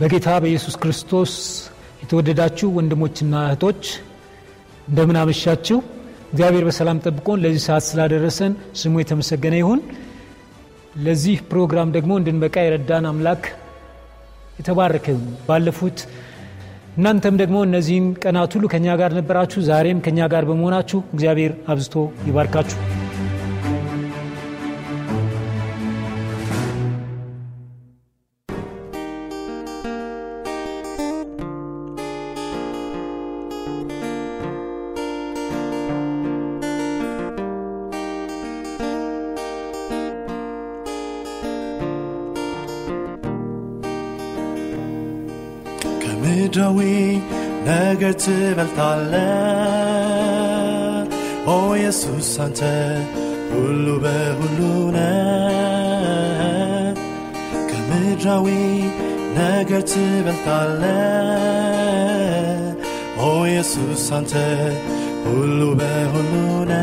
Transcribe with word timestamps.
በጌታ 0.00 0.28
በኢየሱስ 0.42 0.74
ክርስቶስ 0.82 1.32
የተወደዳችሁ 2.02 2.68
ወንድሞችና 2.76 3.34
እህቶች 3.46 3.82
እንደምን 4.88 5.18
አመሻችሁ። 5.22 5.78
እግዚአብሔር 6.30 6.64
በሰላም 6.68 7.00
ጠብቆን 7.04 7.42
ለዚህ 7.44 7.62
ሰዓት 7.66 7.84
ስላደረሰን 7.88 8.52
ስሙ 8.80 8.94
የተመሰገነ 9.02 9.56
ይሁን። 9.60 9.80
ለዚህ 11.04 11.36
ፕሮግራም 11.50 11.92
ደግሞ 11.96 12.12
እንድንበቃ 12.20 12.56
የረዳን 12.64 13.08
አምላክ 13.10 13.42
የተባረከ 14.58 15.06
ባለፉት 15.48 15.98
እናንተም 16.96 17.36
ደግሞ 17.42 17.58
እነዚህን 17.66 18.08
ቀናት 18.22 18.54
ሁሉ 18.56 18.66
ከእኛ 18.72 18.96
ጋር 19.02 19.12
ነበራችሁ። 19.18 19.60
ዛሬም 19.68 20.02
ከእኛ 20.06 20.28
ጋር 20.32 20.46
በመሆናችሁ 20.50 21.00
እግዚአብሔር 21.14 21.54
አብዝቶ 21.68 21.96
ይባርካችሁ። 22.28 22.78
ነገር 48.20 48.24
ትበልጣለ 48.24 49.12
ኦ 51.46 51.54
ኢየሱስ 51.76 52.30
አንተ 52.44 52.60
ሁሉ 53.52 53.86
በሁሉ 54.04 54.58
ነ 54.94 54.98
ከምድራዊ 57.70 58.46
ነገር 59.38 59.82
ትበልጣለ 59.92 60.82
ኦ 63.22 63.30
ኢየሱስ 63.46 64.04
አንተ 64.18 64.34
ሁሉ 65.26 65.60
በሁሉ 65.80 66.32
ነ 66.70 66.74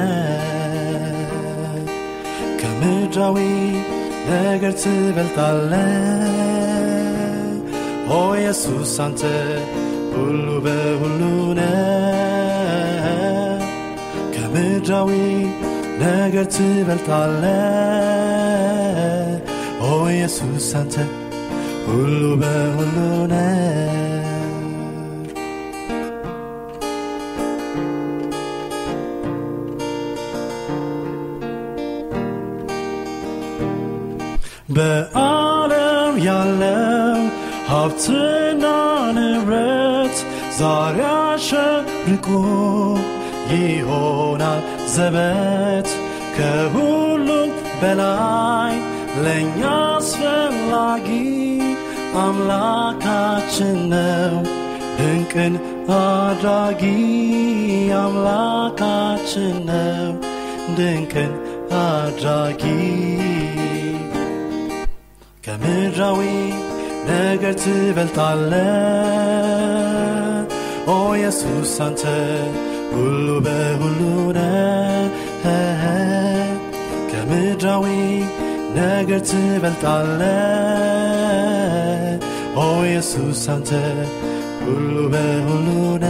ከምድራዊ 2.61 3.37
ነገር 4.31 4.75
ትበልጣለ 4.83 5.73
ኦ 8.11 8.21
ኢየሱስ 8.41 8.95
አንተ 9.05 9.21
ሁሉ 10.17 10.47
በሁሉ 10.65 11.21
ነ 11.57 11.61
ከምድራዊ 14.35 15.11
ነገር 16.01 16.45
ትበልጣለ 16.55 17.43
ኦ 19.83 19.93
ኢየሱስ 20.13 20.69
አንተ 20.81 20.95
ሁሉ 21.87 22.21
በሁሉ 22.41 22.97
ነ 23.33 23.35
በዓለም 34.77 36.13
ያለው 36.25 37.19
ሀብትና 37.69 38.63
ንብረት 39.17 39.86
ዛሬ 40.59 40.97
አሸብርቆ 41.13 42.27
ይሆናል 43.53 44.61
ዘበት 44.95 45.89
ከሁሉም 46.37 47.49
በላይ 47.81 48.75
ለእኛ 49.23 49.61
አስፈላጊ 49.91 51.07
አምላካችን 52.23 53.77
ነው። 53.93 54.35
ድንቅን 54.99 55.53
አድራጊ 55.97 56.83
አምላካችን 57.99 59.55
ነው። 59.69 60.11
ድንቅን 60.77 61.31
አድራጊ 61.81 62.63
ከምድራዊ 65.45 66.21
ነገር 67.09 67.53
ትበልጣለ 67.55 68.53
ኦ 69.53 69.56
ኢየሱስ 71.17 71.73
አንተ 71.85 72.03
ሁሉ 72.93 73.27
በሁሉ 73.45 73.99
ነ 74.37 74.39
ከምድራዊ 77.11 77.85
ነገር 78.77 79.21
ትበልጣለ 79.29 80.21
ኦ 82.57 82.67
ኢየሱስ 82.87 83.43
አንተ 83.55 83.71
ሁሉ 84.63 84.95
በሁሉ 85.13 85.67
ነ 85.97 86.07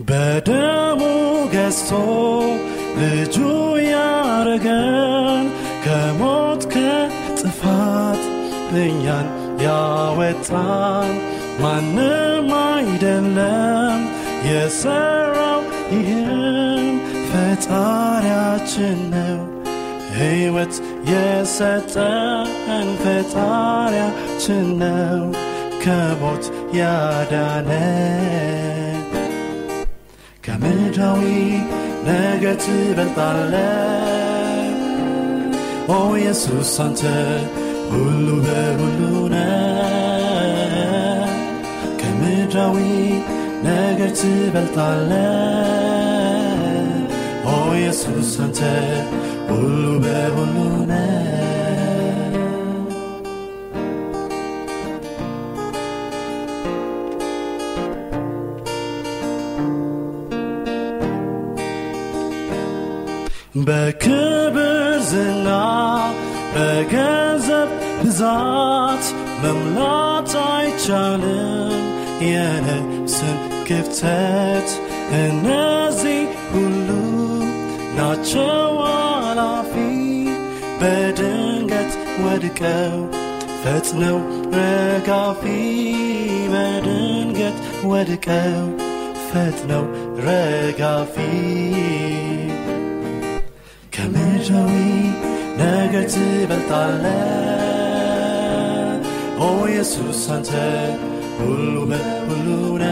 በደሙ 0.00 1.00
ገዝቶ 1.54 1.90
ልጁ 2.96 3.36
ያረገን 3.86 5.44
ከሞት 5.84 6.62
ከጥፋት 6.74 8.22
እኛን 8.82 9.26
ያወጣን 9.64 11.10
ማንም 11.62 12.48
አይደለም 12.66 14.00
የሰራው 14.48 15.60
ይህም 15.94 16.86
ፈጣሪያችን 17.30 18.98
ነው። 19.14 19.40
ሕይወት 20.16 20.74
የሰጠን 21.10 22.88
ፈጣሪያችን 23.02 24.66
ነው 24.82 25.22
ከሞት 25.84 26.44
ያዳነን። 26.78 27.80
ከምድራዊ 30.46 31.22
ነገር 32.06 32.56
ትበልጣለ 32.64 33.54
ኦ 35.88 35.98
ኢየሱስ 36.16 36.72
አንተ 36.84 37.02
ሁሉ 37.90 38.26
በሁሉ 38.44 39.00
ነ 39.32 39.36
ከምድራዊ 42.00 42.76
ነገር 43.66 44.10
ትበልጣለ 44.20 45.10
ኦ 47.46 47.58
ኢየሱስ 47.74 48.32
አንተ 48.46 48.60
ሁሉ 49.50 49.84
በሁሉ 50.04 50.56
ነ 50.90 50.94
በክብር 63.74 64.56
ዝና 65.06 65.48
በገንዘብ 66.54 67.70
ብዛት 68.00 69.04
መምላት 69.42 70.32
አይቻልም። 70.42 71.80
የነፍስን 72.26 73.38
ክፍተት 73.68 74.68
እነዚህ 75.20 76.20
ሁሉ 76.52 76.88
ናቸው 77.98 78.70
አላፊ 78.92 79.72
በድንገት 80.80 81.92
ወድቀው 82.24 82.96
ፈጥነው 83.62 84.18
ረጋፊ። 84.56 85.42
በድንገት 86.54 87.58
ወድቀው 87.84 88.64
ፈጥነው 89.28 89.84
ረጋፊ 90.26 91.16
ከምድራዊ 94.46 94.72
ነገር 95.58 96.04
ትበልጣለ 96.14 97.04
ኦ 99.38 99.48
ኢየሱስ 99.68 100.22
አንተ 100.34 100.50
ሁሉ 101.38 101.76
በሁሉ 101.90 102.46
ነ 102.82 102.90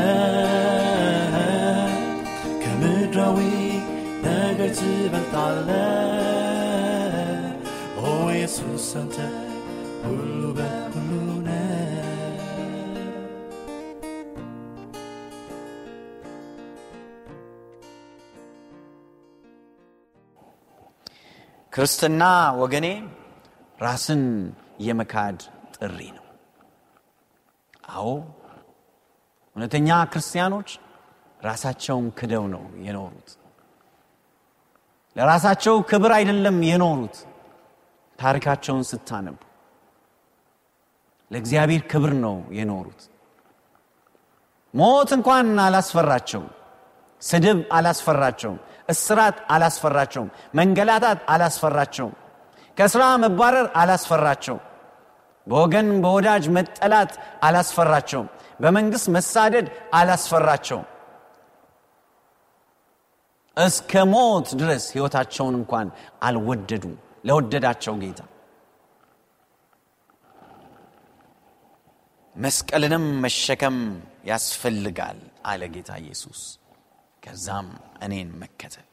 ከምድራዊ 2.62 3.38
ነገር 4.26 4.70
ትበልጣለ 4.80 5.68
ኦ 8.02 8.06
ኢየሱስ 8.32 8.88
አንተ 9.02 9.18
ሁሉ 10.06 10.40
በሁሉ 10.58 11.10
ክርስትና 21.72 22.22
ወገኔ 22.60 22.86
ራስን 23.82 24.22
የመካድ 24.80 25.38
ጥሪ 25.76 25.98
ነው። 26.16 26.26
አዎ 27.90 28.08
እውነተኛ 29.56 29.88
ክርስቲያኖች 30.12 30.70
ራሳቸውን 31.40 32.06
ክደው 32.18 32.44
ነው 32.54 32.64
የኖሩት። 32.86 33.30
ለራሳቸው 35.16 35.76
ክብር 35.90 36.12
አይደለም 36.18 36.58
የኖሩት 36.68 37.16
ታሪካቸውን 38.18 38.84
ስታነቡ። 38.90 39.38
ለእግዚአብሔር 41.30 41.82
ክብር 41.90 42.12
ነው 42.24 42.36
የኖሩት። 42.52 43.02
ሞት 44.74 45.10
እንኳን 45.16 45.48
አላስፈራቸውም 45.60 46.50
ስድብ 47.22 47.58
አላስፈራቸውም 47.72 48.60
እስራት 48.88 49.36
አላስፈራቸውም 49.54 50.28
መንገላታት 50.54 51.18
አላስፈራቸውም 51.34 52.14
ከስራ 52.76 53.02
መባረር 53.24 53.66
አላስፈራቸውም 53.80 54.62
በወገን 55.46 55.88
በወዳጅ 56.02 56.44
መጠላት 56.56 57.12
አላስፈራቸውም 57.46 58.28
በመንግስት 58.60 59.06
መሳደድ 59.16 59.66
አላስፈራቸውም። 59.94 60.86
እስከ 63.56 64.02
ሞት 64.12 64.48
ድረስ 64.60 64.84
ህይወታቸውን 64.94 65.54
እንኳን 65.60 65.88
አልወደዱም 66.22 66.94
ለወደዳቸው 67.28 67.94
ጌታ። 68.02 68.20
መስቀልንም 72.36 73.04
መሸከም 73.24 73.76
ያስፈልጋል 74.24 75.18
አለ 75.46 75.62
ጌታ 75.74 75.90
ኢየሱስ 76.04 76.40
ከዛም 77.22 77.68
እኔን 78.04 78.30
መከተል 78.40 78.86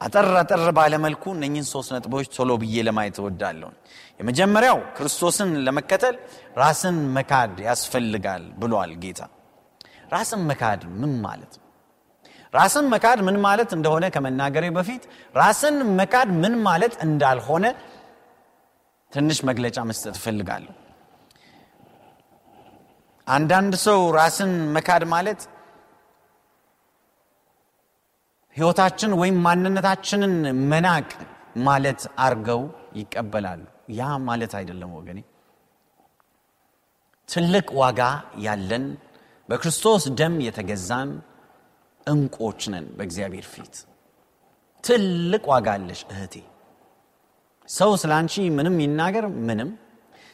አጠር 0.00 0.26
አጠር 0.40 0.64
ባለመልኩ 0.76 1.24
እነኝን 1.36 1.64
ሶስት 1.70 1.90
ነጥቦች 1.94 2.26
ቶሎ 2.36 2.50
ብዬ 2.62 2.82
ለማየት 2.86 3.16
እወዳለሁ 3.20 3.68
የመጀመሪያው 4.20 4.78
ክርስቶስን 4.96 5.50
ለመከተል 5.66 6.16
ራስን 6.60 6.98
መካድ 7.16 7.54
ያስፈልጋል 7.66 8.44
ብሏል 8.60 8.92
ጌታ። 9.02 9.20
ራስን 10.12 10.42
መካድ 10.50 10.82
ምን 11.00 11.12
ማለት 11.24 11.52
ነው? 11.58 11.64
ራስን 12.54 12.86
መካድ 12.92 13.18
ምን 13.26 13.36
ማለት 13.46 13.70
እንደሆነ 13.76 14.04
ከመናገሬ 14.14 14.64
በፊት 14.76 15.02
ራስን 15.34 15.76
መካድ 15.98 16.28
ምን 16.42 16.54
ማለት 16.62 16.94
እንዳልሆነ 17.06 17.64
ትንሽ 19.12 19.38
መግለጫ 19.50 19.78
መስጠት 19.90 20.16
እፈልጋለሁ። 20.20 20.74
አንዳንድ 23.26 23.74
ሰው 23.86 24.00
ራስን 24.18 24.52
መካድ 24.76 25.02
ማለት 25.14 25.40
ህይወታችን 28.58 29.10
ወይም 29.20 29.36
ማንነታችንን 29.44 30.34
መናቅ 30.70 31.08
ማለት 31.66 32.00
አርገው 32.18 32.62
ይቀበላሉ። 32.96 33.62
ያ 33.98 34.08
ማለት 34.26 34.52
አይደለም 34.58 34.90
ወገኔ። 34.98 35.18
ትልቅ 37.28 37.66
ዋጋ 37.80 38.00
ያለን 38.40 38.84
በክርስቶስ 39.48 40.04
ደም 40.18 40.34
የተገዛን 40.46 41.10
እንቆች 42.06 42.60
ነን 42.72 42.86
በእግዚአብሔር 42.96 43.46
ፊት። 43.52 43.74
ትልቅ 44.84 45.42
ዋጋ 45.52 45.68
አለሽ 45.76 46.00
እህቴ። 46.12 46.34
ሰው 47.68 47.90
ስለ 48.02 48.12
አንቺ 48.18 48.34
ምንም 48.58 48.76
ይናገር 48.84 49.24
ምንም። 49.48 49.70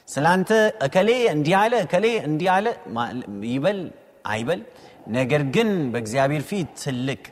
ስለ 0.09 0.25
አንተ 0.33 0.51
እከሌ 0.87 1.11
እንዲህ 1.33 1.55
አለ 1.61 1.75
እከሌ 1.85 2.07
እንዲህ 2.29 2.49
አለ 2.57 2.67
ይበል 3.53 3.79
አይበል። 4.27 4.61
ነገር 5.17 5.43
ግን 5.55 5.71
በእግዚአብሔር 5.93 6.43
ፊት 6.51 6.71
ትልቅ 6.83 7.23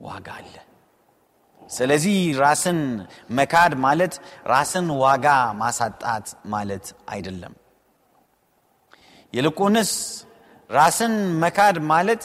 ዋጋ 0.00 0.28
አለ። 0.38 0.54
ስለዚህ 1.70 2.16
ራስን 2.38 2.78
መካድ 3.30 3.72
ማለት 3.84 4.14
ራስን 4.46 4.86
ዋጋ 5.02 5.26
ማሳጣት 5.54 6.26
ማለት 6.46 6.86
አይደለም። 7.08 7.54
ይልቁንስ 9.32 9.92
ራስን 10.70 11.14
መካድ 11.42 11.76
ማለት 11.92 12.22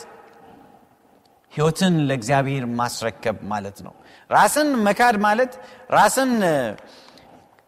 ህይወትን 1.54 1.96
ለእግዚአብሔር 2.08 2.64
ማስረከብ 2.80 3.38
ማለት 3.44 3.78
ነው። 3.86 3.94
ራስን 4.30 4.70
መካድ 4.88 5.16
ማለት 5.26 5.52
ራስን 5.90 6.32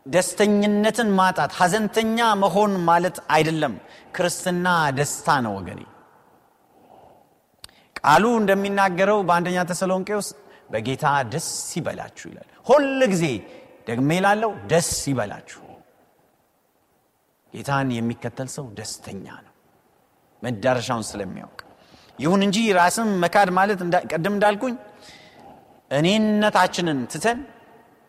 ደስተኝነትን 0.05 1.09
ማጣት 1.15 1.51
ሀዘንተኛ 1.59 2.27
መሆን 2.43 2.73
ማለት 2.89 3.17
አይደለም። 3.29 3.73
ክርስትና 4.15 4.67
ደስታ 4.97 5.27
ነው 5.45 5.53
ወገኔ 5.57 5.81
ቃሉ 8.07 8.25
እንደሚናገረው 8.39 9.19
በአንደኛ 9.27 9.57
ተሰሎንቄ 9.69 10.09
ውስጥ 10.19 10.35
በጌታ 10.71 11.05
ደስ 11.31 11.47
ይበላችሁ 11.77 12.25
ይላል። 12.31 12.49
ሁል 12.67 12.99
ጊዜ 13.13 13.25
ደግሜ 13.87 14.09
ላለው 14.25 14.51
ደስ 14.71 14.89
ይበላችሁ። 15.11 15.61
ጌታን 17.53 17.89
የሚከተል 17.95 18.49
ሰው 18.55 18.65
ደስተኛ 18.77 19.25
ነው 19.45 19.53
መዳረሻውን 20.41 21.05
ስለሚያውቅ። 21.09 21.59
ይሁን 22.19 22.41
እንጂ 22.45 22.57
ራስን 22.77 23.09
መካድ 23.23 23.49
ማለት 23.57 23.79
ቅድም 24.11 24.33
እንዳልኩኝ 24.37 24.75
እኔነታችንን 25.91 26.99
ትተን 27.11 27.39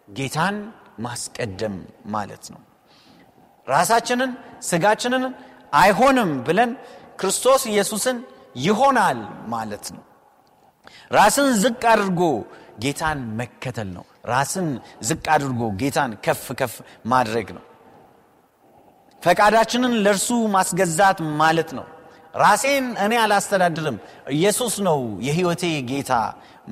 ጌታን 0.09 0.57
ማስቀደም 0.99 1.77
ማለት 2.09 2.45
ነው። 2.55 2.61
ራሳችንን 3.67 4.31
ስጋችንን 4.69 5.25
አይሆንም 5.73 6.31
ብለን 6.47 6.71
ክርስቶስ 7.21 7.63
ኢየሱስን 7.73 8.19
ይሆናል 8.59 9.19
ማለት 9.49 9.87
ነው። 9.95 10.03
ራስን 11.13 11.49
ዝቅ 11.63 11.83
አድርጎ 11.93 12.21
ጌታን 12.79 13.21
መከተል 13.41 13.89
ነው። 13.97 14.05
ራስን 14.31 14.69
ዝቅ 15.09 15.25
አድርጎ 15.35 15.61
ጌታን 15.81 16.13
ከፍ 16.25 16.45
ከፍ 16.61 16.75
ማድረግ 17.05 17.49
ነው። 17.57 17.65
ፈቃዳችንን 19.23 19.95
ለእርሱ 20.05 20.29
ማስገዛት 20.55 21.19
ማለት 21.41 21.71
ነው። 21.79 21.87
ራሴን 22.35 22.87
እኔ 23.05 23.13
አላስተዳድርም 23.23 23.97
ኢየሱስ 24.33 24.75
ነው 24.89 24.99
የህይወቴ 25.27 25.63
ጌታ 25.91 26.13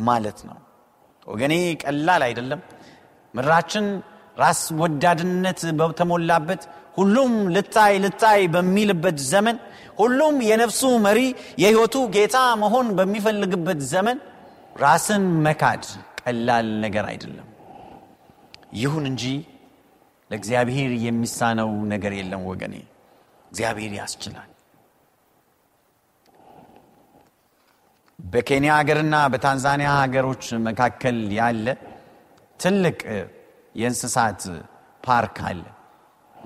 ማለት 0.09 0.38
ነው። 0.49 0.59
ወገኔ 1.26 1.55
ቀላል 1.83 2.23
አይደለም። 2.26 2.61
ምድራችን 3.35 3.87
ራስ 4.37 4.61
ወዳድነት 4.81 5.61
በተሞላበት 5.78 6.62
ሁሉም 6.97 7.33
ልታይ 7.55 7.95
ልታይ 8.05 8.43
በሚልበት 8.55 9.19
ዘመን 9.31 9.57
ሁሉም 9.99 10.37
የነፍሱ 10.49 10.83
መሪ 11.07 11.21
የህይወቱ 11.62 11.97
ጌታ 12.15 12.38
መሆን 12.62 12.88
በሚፈልግበት 12.99 13.81
ዘመን 13.93 14.19
ራስን 14.76 15.25
መካድ 15.47 15.85
ቀላል 16.21 16.69
ነገር 16.85 17.05
አይደለም። 17.12 17.49
ይሁን 18.76 19.05
እንጂ 19.11 19.25
ለእግዚአብሔር 20.31 20.93
የሚሳነው 21.05 21.71
ነገር 21.93 22.12
የለም 22.19 22.43
ወገኔ። 22.50 22.75
እግዚአብሔር 23.53 23.93
ያስችላል። 23.99 24.50
በኬንያ 28.19 28.71
ሀገርና 28.79 29.17
በታንዛኒያ 29.33 29.91
ሀገሮች 30.00 30.45
መካከል 30.67 31.19
ያለ 31.38 31.67
ትልቅ 32.61 32.99
የእንስሳት 33.75 34.43
ፓርክ 35.05 35.38
አለ። 35.49 35.62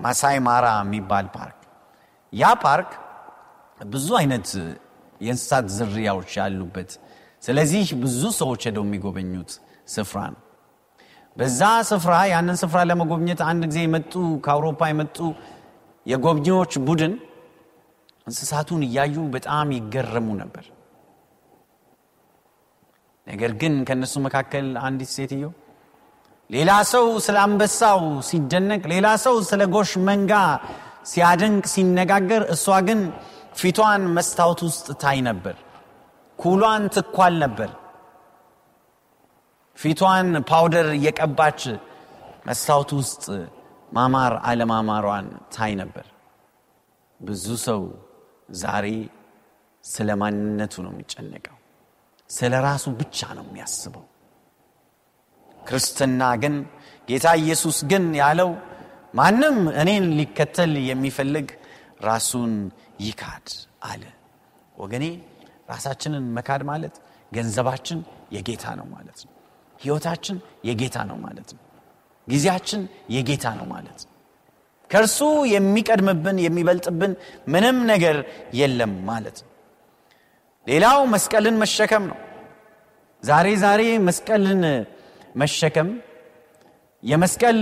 ማሳይ 0.01 0.37
ማራ 0.47 0.67
የሚባል 0.81 1.27
ፓርክ። 1.35 1.57
ያ 2.33 2.53
ፓርክ 2.65 2.91
ብዙ 3.81 4.09
አይነት 4.21 4.49
የእንስሳት 5.21 5.67
ዝርያዎች 5.77 6.31
ያሉበት፣ 6.41 6.91
ስለዚህ 7.43 7.91
ብዙ 8.03 8.23
ሰዎች 8.41 8.63
ሄደው 8.69 8.85
የሚጎበኙት 8.87 9.51
ስፍራ 9.89 10.19
ነው። 10.35 10.41
በዛ 11.37 11.61
ስፍራ 11.91 12.15
ያንን 12.33 12.57
ስፍራ 12.63 12.79
ለመጎብኘት 12.89 13.41
አንድ 13.49 13.63
ጊዜ 13.71 13.79
የመጡ 13.85 14.13
ከአውሮፓ 14.45 14.89
የመጡ 14.91 15.19
የጎብኚዎች 16.07 16.73
ቡድን 16.87 17.13
እንስሳቱን 18.27 18.83
እያዩ 18.87 19.17
በጣም 19.35 19.69
ይገረሙ 19.77 20.29
ነበር። 20.43 20.65
ነገር 23.27 23.53
ግን 23.61 23.75
ከእነሱ 23.89 24.15
መካከል 24.27 24.67
አንዲት 24.87 25.11
ሴትዮ 25.17 25.47
ሌላ 26.51 26.71
ሰው 26.93 27.07
ስለ 27.25 27.37
አንበሳው 27.43 28.01
ሲደነቅ፣ 28.29 28.83
ሌላ 28.93 29.09
ሰው 29.25 29.37
ስለ 29.51 29.63
ጎሽ 29.75 29.91
መንጋ 30.09 30.33
ሲያደንቅ 31.11 31.65
ሲነጋገር፣ 31.73 32.43
እሷ 32.55 32.67
ግን 32.89 33.01
ፊቷን 33.61 34.03
መስታወት 34.17 34.61
ውስጥ 34.67 34.87
ታይ 35.03 35.19
ነበር። 35.29 35.57
ኩሏን 36.39 36.85
ትኳል 36.97 37.35
ነበር። 37.45 37.71
ፊቷን 39.79 40.29
ፓውደር 40.51 40.89
እየቀባች 40.99 41.61
መስታወት 42.47 42.91
ውስጥ 42.99 43.25
ማማር 43.93 44.35
አለማማሯን 44.49 45.27
ታይ 45.57 45.73
ነበር። 45.81 46.07
ብዙ 47.21 47.47
ሰው 47.67 47.81
ዛሬ 48.61 48.87
ስለ 49.85 50.11
ማንነቱ 50.23 50.75
ነው 50.85 50.93
የሚጨነቀው። 50.95 51.57
ስለ 52.31 52.53
ራሱ 52.67 52.85
ብቻ 53.01 53.19
ነው 53.39 53.45
የሚያስበው። 53.49 54.05
ክርስትና 55.63 56.23
ግን 56.43 56.55
ጌታ 57.09 57.27
ኢየሱስ 57.43 57.79
ግን 57.91 58.05
ያለው 58.21 58.51
ማንም 59.15 59.57
እኔን 59.81 60.05
ሊከተል 60.19 60.73
የሚፈልግ 60.89 61.49
ራሱን 62.05 62.53
ይካድ 63.01 63.47
አለ። 63.83 64.03
ወገኔ 64.75 65.05
ራሳችንን 65.71 66.25
መካድ 66.37 66.63
ማለት 66.71 66.95
ገንዘባችን 67.33 67.99
የጌታ 68.33 68.65
ነው 68.79 68.87
ማለት 68.95 69.19
ነው። 69.27 69.33
ህይወታችን 69.81 70.37
የጌታ 70.69 70.97
ነው 71.11 71.19
ማለት 71.25 71.51
ነው። 71.57 71.63
ጊዜያችን 72.29 72.81
የጌታ 73.11 73.47
ነው 73.59 73.67
ማለት 73.75 74.01
ነው። 74.01 74.13
ከእርሱ 74.91 75.19
የሚቀድምብን 75.53 76.39
የሚበልጥብን 76.45 77.13
ምንም 77.49 77.77
ነገር 77.87 78.17
የለም 78.55 78.93
ማለት 79.05 79.37
ነው። 79.43 79.49
ሌላው 80.67 80.99
መስቀልን 81.13 81.57
መሸከም 81.63 82.05
ነው። 82.11 82.19
ዛሬ 83.23 83.49
ዛሬ 83.63 83.83
መስቀልን 84.09 84.63
መሸከም 85.35 85.89
የመስቀል 87.03 87.59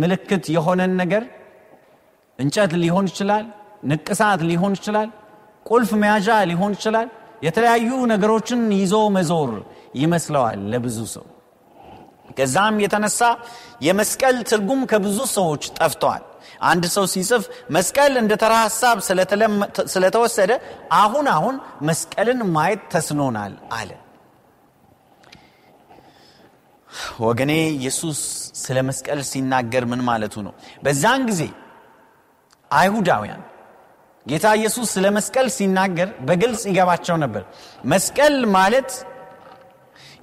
ምልክት 0.00 0.44
የሆነን 0.54 0.92
ነገር 1.02 1.24
እንጨት 2.38 2.72
ሊሆን 2.82 3.06
ይችላል፣ 3.10 3.44
ንቅሳት 3.90 4.40
ሊሆን 4.50 4.72
ይችላል፣ 4.78 5.08
ቁልፍ 5.66 5.90
መያዣ 6.02 6.38
ሊሆን 6.50 6.72
ይችላል። 6.76 7.08
የተለያዩ 7.46 7.90
ነገሮችን 8.12 8.60
ይዞ 8.78 8.94
መዞር 9.16 9.52
ይመስለዋል 10.02 10.60
ለብዙ 10.72 10.98
ሰው። 11.14 11.24
ከዛም 12.38 12.76
የተነሳ 12.82 13.20
የመስቀል 13.86 14.36
ትርጉም 14.50 14.82
ከብዙ 14.90 15.18
ሰዎች 15.34 15.64
ጠፍተዋል። 15.78 16.22
አንድ 16.62 16.84
ሰው 16.94 17.04
ሲጽፍ 17.12 17.42
መስቀል 17.76 18.12
እንደ 18.20 18.32
ተራ 18.42 18.54
ሀሳብ 18.64 18.96
ስለተወሰደ 19.92 20.52
አሁን 21.00 21.26
አሁን 21.34 21.56
መስቀልን 21.88 22.40
ማየት 22.54 22.82
ተስኖናል 22.94 23.54
አለ። 23.72 23.90
ወገኔ 27.22 27.52
ኢየሱስ 27.76 28.18
ስለ 28.62 28.78
መስቀል 28.88 29.20
ሲናገር 29.30 29.84
ምን 29.90 30.00
ማለቱ 30.08 30.34
ነው? 30.46 30.52
በዛን 30.84 31.22
ጊዜ 31.30 31.42
አይሁዳውያን 32.70 33.42
ጌታ 34.26 34.46
ኢየሱስ 34.58 34.88
ስለ 34.94 35.06
መስቀል 35.16 35.46
ሲናገር 35.56 36.08
በግልጽ 36.26 36.62
ይገባቸው 36.70 37.16
ነበር። 37.24 37.42
መስቀል 37.84 38.36
ማለት 38.56 38.90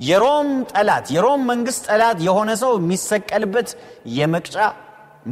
የሮም 0.01 0.49
ጠላት 0.71 1.05
የሮም 1.15 1.41
መንግስት 1.51 1.81
ጠላት 1.89 2.17
የሆነ 2.27 2.49
ሰው 2.61 2.71
የሚሰቀልበት 2.79 3.69
የመቅጫ 4.17 4.55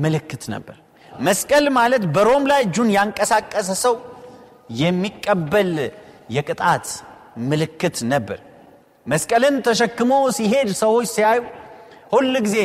ምልክት 0.03 0.44
ነበር። 0.53 0.77
መስቀል 1.12 1.65
ማለት 1.77 2.03
በሮም 2.15 2.44
ላይ 2.51 2.62
እጁን 2.65 2.89
ያንቀሳቀሰ 2.96 3.70
ሰው 3.84 3.96
የሚቀበል 4.82 5.72
የቅጣት 6.36 6.88
ምልክት 7.50 7.98
ነበር። 8.13 8.39
መስቀልን 9.07 9.55
ተሸክሞ 9.65 10.11
ሲሄድ 10.37 10.69
ሰዎች 10.81 11.07
ሲያዩ 11.13 11.41
ሁል 12.13 12.33
ጊዜ 12.45 12.57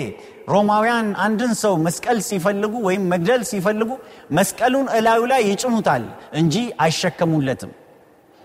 ሮማውያን 0.49 1.09
አንድን 1.25 1.53
ሰው 1.61 1.75
መስቀል 1.87 2.19
ሲፈልጉ 2.29 2.75
ወይም 2.87 3.03
መግደል 3.13 3.43
ሲፈልጉ 3.51 3.91
መስቀሉን 4.39 4.87
እላዩ 4.99 5.21
ላይ 5.33 5.43
ይጭኑታል 5.51 6.05
እንጂ 6.41 6.55
አይሸከሙለትም። 6.85 7.73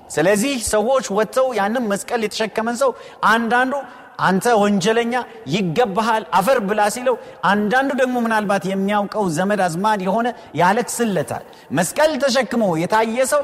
ስለዚህ 0.01 0.53
ሰዎች 0.73 1.05
ወጥተው 1.17 1.47
ያንም 1.59 1.87
መስቀል 1.93 2.21
የተሸከመን 2.25 2.75
ሰው 2.83 2.91
አንዳንዱ 3.31 3.73
አንተ 4.19 4.45
ወንጀለኛ 4.61 5.13
ይገባሃል 5.55 6.23
አፈር 6.37 6.59
ብላ 6.69 6.81
ሲለው፣ 6.95 7.15
አንዳንዱ 7.45 7.89
ደግሞ 7.99 8.15
ምናልባት 8.25 8.63
የሚያውቀው 8.69 9.25
ዘመድ 9.35 9.59
አዝማድ 9.65 9.99
የሆነ 10.07 10.27
ያለክስለታል። 10.61 11.43
መስቀል 11.71 12.13
ተሸክሞ 12.23 12.63
የታየ 12.83 13.25
ሰው 13.33 13.43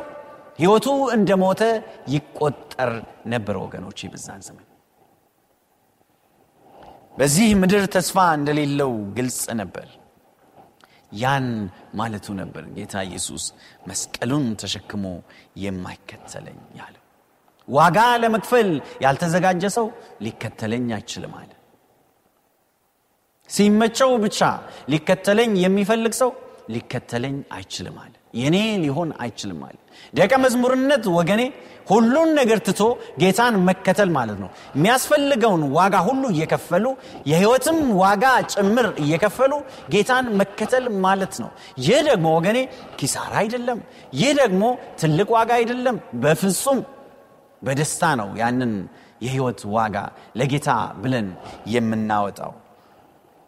ሕይወቱ 0.59 0.87
እንደ 1.15 1.29
ሞተ 1.41 1.61
ይቆጠር 2.13 2.91
ነበር። 3.33 3.55
ወገኖች 3.63 3.99
በዛን 4.11 4.41
ዘመን 4.47 4.67
በዚህ 7.17 7.49
ምድር 7.61 7.83
ተስፋ 7.95 8.17
እንደሌለው 8.37 8.91
ግልጽ 9.17 9.41
ነበር። 9.59 9.87
ያን 11.13 11.47
ማለቱ 11.93 12.27
ነበር 12.39 12.63
ጌታ 12.77 12.93
ኢየሱስ 13.07 13.43
መስቀሉን 13.89 14.45
ተሸክሞ 14.61 15.03
የማይከተለኝ 15.63 16.61
ያለው። 16.79 16.99
ዋጋ 17.67 17.97
ለመክፈል 18.23 18.69
ያልተዘጋጀ 19.03 19.63
ሰው 19.75 19.85
ሊከተለኝ 20.25 20.87
አይችልም 20.97 21.35
አለ። 21.39 21.51
ሲመቸው 23.49 24.11
ብቻ 24.23 24.39
ሊከተለኝ 24.91 25.53
የሚፈልግ 25.63 26.13
ሰው 26.21 26.31
ሊከተለኝ 26.73 27.37
አይችልም 27.57 27.97
አለ። 28.03 28.13
የኔ 28.33 28.55
ሊሆን 28.83 29.09
አይችልም 29.23 29.59
አለ። 29.65 29.75
ደቀ 30.13 30.33
መዝሙርነት 30.43 31.03
ወገኔ 31.15 31.41
ሁሉን 31.87 32.29
ነገር 32.39 32.59
ትቶ 32.65 32.81
ጌታን 33.21 33.55
መከተል 33.67 34.09
ማለት 34.17 34.37
ነው። 34.43 34.49
የሚያስፈልገውን 34.75 35.63
ዋጋ 35.75 35.95
ሁሉ 36.05 36.23
እየከፈሉ 36.33 36.85
የህይወትም 37.31 37.79
ዋጋ 38.01 38.23
ጭምር 38.53 38.87
እየከፈሉ 39.03 39.53
ጌታን 39.93 40.27
መከተል 40.39 40.85
ማለት 41.05 41.35
ነው። 41.43 41.49
ይህ 41.85 41.99
ደግሞ 42.09 42.27
ወገኔ 42.37 42.59
ኪሳራ 42.99 43.33
አይደለም። 43.41 43.79
ይህ 44.13 44.31
ደግሞ 44.41 44.63
ትልቅ 45.01 45.29
ዋጋ 45.37 45.51
አይደለም። 45.59 45.97
በፍጹም 46.23 46.79
በደስታ 47.61 48.03
ነው 48.21 48.29
ያንን 48.39 48.73
የህይወት 49.21 49.61
ዋጋ 49.75 49.97
ለጌታ 50.35 50.69
ብለን 51.01 51.27
የምናወጣው። 51.73 52.53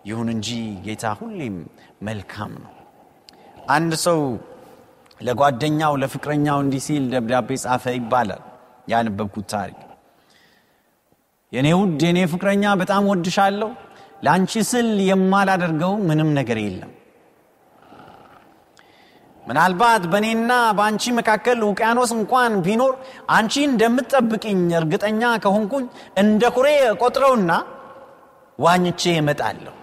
ይሁን 0.06 0.28
እንጂ 0.34 0.50
ጌታ 0.86 1.06
ሁሌም 1.20 1.56
መልካም 2.02 2.52
ነው። 2.64 2.74
አንድ 3.70 3.94
ሰው 4.06 4.20
ለጓደኛው 5.22 5.94
ለፍቅረኛው 6.02 6.58
እንዲህ 6.64 6.82
ሲል 6.86 7.04
ደብዳቤ 7.14 7.50
ጻፈ 7.64 7.94
ይባላል። 7.98 8.42
ያነበብኩት 8.88 9.48
ታሪክ 9.54 9.80
የእኔ 11.54 11.68
ውድ 11.80 12.02
የእኔ 12.06 12.20
ፍቅረኛ 12.32 12.64
በጣም 12.82 13.04
ወድሻለሁ። 13.12 13.70
ለአንቺ 14.24 14.52
ስል 14.70 14.90
የማላደርገው 15.08 15.94
ምንም 16.08 16.30
ነገር 16.38 16.58
የለም። 16.62 16.92
ምናልባት 19.44 20.04
በእኔና 20.12 20.52
በአንቺ 20.78 21.14
መካከል 21.18 21.60
ውቅያኖስ 21.68 22.12
እንኳን 22.16 22.54
ቢኖር 22.66 22.94
አንቺ 23.30 23.54
እንደምትጠብቅኝ 23.68 24.62
እርግጠኛ 24.80 25.32
ከሆንኩኝ 25.44 25.86
እንደ 26.22 26.44
ኩሬ 26.56 26.68
ቆጥረውና 27.02 27.52
ዋኝቼ 28.60 29.04
እመጣለሁ። 29.22 29.74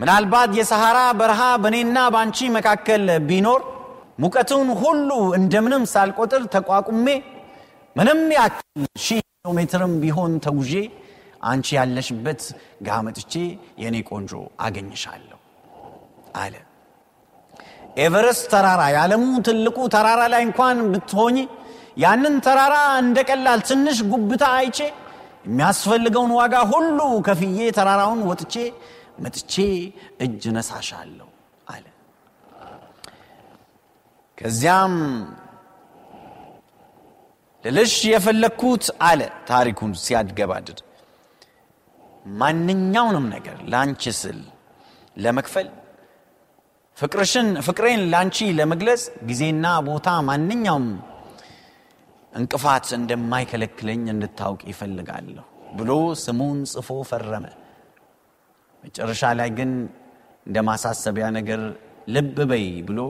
ምናልባት 0.00 0.50
የሰሐራ 0.58 0.98
በረሃ 1.18 1.42
በእኔና 1.62 1.98
በአንቺ 2.12 2.48
መካከል 2.54 3.02
ቢኖር 3.28 3.60
ሙቀቱን 4.22 4.68
ሁሉ 4.80 5.08
እንደምንም 5.38 5.82
ሳልቆጥር 5.92 6.42
ተቋቁሜ 6.54 7.06
ምንም 7.96 8.20
ያክል 8.36 8.66
ሺህ 9.04 9.20
ኪሎ 9.26 9.52
ሜትርም 9.58 9.92
ቢሆን 10.02 10.32
ተጉዤ 10.44 10.72
አንቺ 11.50 11.66
ያለሽበት 11.78 12.42
ጋመጥቼ 12.86 13.32
የእኔ 13.82 13.96
ቆንጆ 14.10 14.32
አገኝሻለሁ 14.66 15.38
አለ። 16.40 16.54
ኤቨረስት 17.98 18.44
ተራራ 18.52 18.82
የዓለሙ 18.94 19.24
ትልቁ 19.46 19.78
ተራራ 19.94 20.20
ላይ 20.34 20.42
እንኳን 20.48 20.78
ብትሆኝ 20.92 21.38
ያንን 22.02 22.36
ተራራ 22.46 22.74
እንደ 23.00 23.18
ቀላል 23.30 23.60
ትንሽ 23.70 23.98
ጉብታ 24.12 24.44
አይቼ 24.58 24.78
የሚያስፈልገውን 25.46 26.32
ዋጋ 26.38 26.56
ሁሉ 26.72 26.98
ከፍዬ 27.26 27.58
ተራራውን 27.78 28.20
ወጥቼ 28.30 28.54
መጥቼ 29.20 29.54
እጅ 30.24 30.42
ነሳሻለሁ 30.56 31.28
አለ። 31.66 31.86
ከዚያም 34.38 34.94
ልልሽ 37.64 37.94
የፈለግኩት 38.10 38.84
አለ 39.08 39.20
ታሪኩን 39.48 39.92
ሲያድገባድድ 40.04 40.78
ማንኛውንም 42.40 43.26
ነገር 43.34 43.58
ለአንቺ 43.72 44.12
ስል 44.20 44.40
ለመክፈል 45.16 45.68
ፍቅርሽን 46.96 47.48
ፍቅሬን 47.66 48.00
ለአንቺ 48.12 48.48
ለመግለጽ 48.58 49.02
ጊዜና 49.28 49.66
ቦታ 49.86 50.08
ማንኛውም 50.28 50.88
እንቅፋት 52.32 52.88
እንደማይከለክለኝ 52.98 54.02
እንድታውቅ 54.12 54.60
ይፈልጋለሁ 54.72 55.46
ብሎ 55.78 55.90
ስሙን 56.22 56.58
ጽፎ 56.72 56.98
ፈረመ 57.10 57.46
መጨረሻ 58.84 59.22
ላይ 59.38 59.48
ግን 59.58 59.70
እንደ 60.46 60.58
ማሳሰቢያ 60.68 61.26
ነገር 61.38 61.60
ልብ 62.08 62.36
በይ 62.50 62.66
ብሎ 62.88 63.00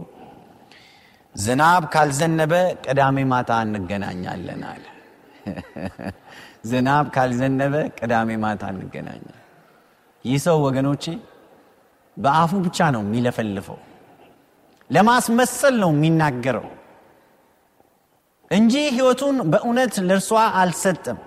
ዝናብ 1.34 1.82
ካልዘነበ 1.92 2.52
ቅዳሜ 2.84 3.18
ማታ 3.32 3.50
እንገናኛለን 3.66 4.62
አለ። 4.70 4.84
ዝናብ 6.70 7.04
ካልዘነበ 7.14 7.74
ቅዳሜ 7.98 8.30
ማታ 8.44 8.62
እንገናኛለን። 8.74 9.36
ይህ 10.24 10.38
ሰው 10.46 10.56
ወገኖቼ 10.66 11.04
በአፉ 12.16 12.52
ብቻ 12.66 12.78
ነው 12.94 13.02
የሚለፈልፈው 13.06 13.78
ለማስመሰል 14.90 15.74
ነው 15.82 15.90
የሚናገረው 15.94 16.66
እንጂ 18.50 18.74
ህይወቱን 18.96 19.36
በእውነት 19.52 19.94
ለእርሷ 20.08 20.30
አልሰጠም። 20.60 21.18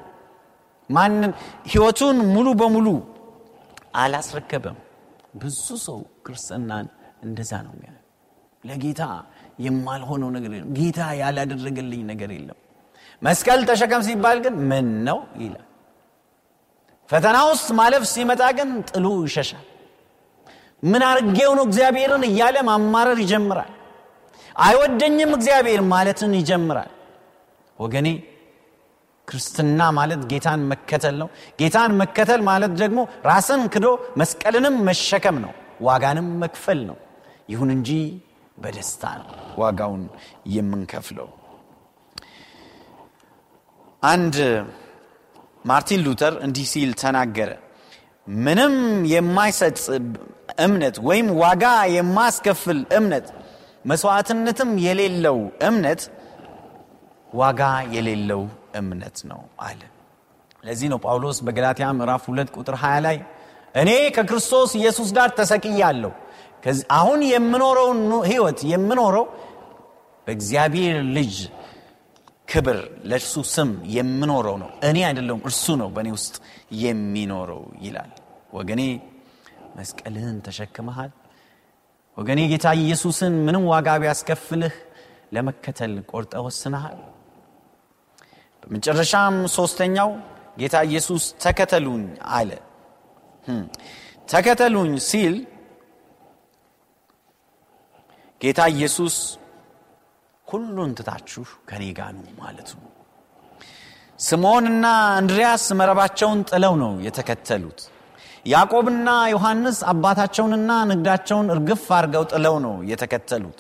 ማንን? 0.90 1.32
ህይወቱን 1.72 2.18
ሙሉ 2.34 2.48
በሙሉ 2.62 2.88
አላስረከበም። 3.94 4.78
ብዙ 5.36 5.66
ሰው 5.86 5.98
ክርስትናን 6.26 6.88
እንደዛ 7.24 7.52
ነው 7.66 7.74
የሚያ 7.76 7.92
ለጌታ 8.64 9.04
የማልሆነው 9.66 10.30
ነገር 10.36 10.52
የለም። 10.56 10.72
ጌታ 10.78 11.00
ያላደረገልኝ 11.22 12.02
ነገር 12.12 12.30
የለም። 12.36 12.60
መስቀል 13.22 13.62
ተሸከም 13.70 14.02
ሲባል 14.08 14.38
ግን 14.46 14.56
ምን 14.70 14.88
ነው 15.08 15.20
ይላል። 15.42 15.68
ፈተና 17.10 17.38
ውስጥ 17.50 17.68
ማለፍ 17.80 18.04
ሲመጣ 18.12 18.44
ግን 18.58 18.70
ጥሉ 18.90 19.06
ይሸሻል። 19.28 19.66
ምን 20.84 21.02
አርጌው 21.10 21.52
ነው 21.58 21.66
እግዚአብሔርን 21.70 22.24
እያለ 22.30 22.56
ማማረር 22.70 23.20
ይጀምራል? 23.24 23.72
አይወደኝም 24.56 25.32
እግዚአብሔር 25.38 25.82
ማለትን 25.94 26.32
ይጀምራል። 26.40 26.92
ወገኔ 27.80 28.08
ክርስትና 29.34 29.82
ማለት 29.98 30.22
ጌታን 30.32 30.62
መከተል 30.72 31.16
ነው። 31.22 31.28
ጌታን 31.60 31.92
መከተል 32.02 32.42
ማለት 32.50 32.74
ደግሞ 32.82 33.00
ራስን 33.26 33.62
ክዶ 33.74 33.88
መስቀልንም 34.20 34.76
መሸከም 34.88 35.38
ነው። 35.46 35.54
ዋጋንም 35.84 36.28
መክፈል 36.42 36.80
ነው። 36.90 36.98
ይሁን 37.50 37.70
እንጂ 37.76 37.90
በደስታ 38.58 39.04
ነው 39.20 39.30
ዋጋውን 39.62 40.04
የምንከፍለው። 40.56 41.30
አንድ 44.04 44.36
ማርቲን 45.66 46.02
ሉተር 46.06 46.34
እንዲህ 46.46 46.66
ሲል 46.72 46.92
ተናገረ። 47.02 47.52
ምንም 48.28 48.76
የማይሰጥ 49.14 49.78
እምነት 50.66 50.96
ወይም 51.08 51.28
ዋጋ 51.42 51.66
የማስከፍል 51.96 52.82
እምነት 52.98 53.28
መስዋዕትነትም 53.86 54.72
የሌለው 54.86 55.40
እምነት 55.70 56.04
ዋጋ 57.34 57.62
የሌለው 57.96 58.44
እምነት 58.74 59.18
ነው 59.30 59.42
አለ። 59.62 59.82
ለዚህ 60.64 60.88
ነው 60.92 61.00
ጳውሎስ 61.06 61.38
በገላትያ 61.46 61.88
ምዕራፍ 61.98 62.24
2 62.30 62.54
ቁጥር 62.58 62.76
20 62.82 63.00
ላይ 63.06 63.18
እኔ 63.76 63.90
ከክርስቶስ 64.16 64.72
ኢየሱስ 64.80 65.10
ጋር 65.18 65.30
ተሰቅያለሁ። 65.40 66.12
አሁን 66.98 67.20
የምኖረውን 67.30 68.00
ህይወት 68.28 68.60
የምኖረው 68.72 69.26
በእግዚአብሔር 70.28 70.98
ልጅ 71.18 71.36
ክብር 72.48 72.78
ለእርሱ 73.10 73.34
ስም 73.54 73.70
የምኖረው 73.96 74.56
ነው። 74.64 74.70
እኔ 74.88 74.98
አይደለውም 75.08 75.42
እርሱ 75.50 75.66
ነው 75.82 75.90
በእኔ 75.96 76.10
ውስጥ 76.18 76.36
የሚኖረው 76.84 77.62
ይላል። 77.86 78.12
ወገኔ 78.58 78.82
መስቀልህን 79.78 80.38
ተሸክመሃል። 80.48 81.12
ወገኔ 82.18 82.40
ጌታ 82.52 82.68
ኢየሱስን 82.82 83.34
ምንም 83.46 83.64
ዋጋ 83.72 83.90
ቢያስከፍልህ 84.02 84.76
ለመከተል 85.36 85.94
ቆርጠ 86.12 86.34
ወስነሃል 86.46 86.98
በመጨረሻም 88.64 89.36
ሶስተኛው 89.56 90.10
ጌታ 90.60 90.76
ኢየሱስ 90.90 91.24
ተከተሉኝ 91.44 92.04
አለ። 92.34 92.50
ተከተሉኝ 94.30 94.92
ሲል 95.08 95.36
ጌታ 98.42 98.62
ኢየሱስ 98.76 99.16
ሁሉን 100.48 100.92
ትታችሁ 100.98 101.44
ከኔ 101.70 101.84
ጋ 101.98 102.10
ነው 102.16 102.26
ማለቱ 102.40 102.72
ስምዖንና 104.20 104.86
እንድሪያስ 105.22 105.64
መረባቸውን 105.80 106.40
ጥለው 106.50 106.74
ነው 106.82 106.92
የተከተሉት። 107.06 107.80
ያዕቆብና 108.46 109.10
ዮሐንስ 109.34 109.78
አባታቸውንና 109.92 110.72
ንግዳቸውን 110.90 111.48
እርግፍ 111.54 111.86
አድርገው 111.98 112.24
ጥለው 112.32 112.56
ነው 112.66 112.76
የተከተሉት። 112.90 113.60